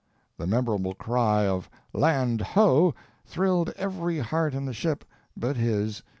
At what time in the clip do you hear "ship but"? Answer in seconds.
4.73-5.57